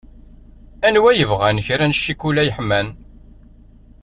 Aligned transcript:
Anwa 0.87 1.09
i 1.13 1.17
yebɣan 1.19 1.57
kra 1.65 1.85
n 1.87 1.93
cikula 2.03 2.43
yeḥman. 2.47 2.87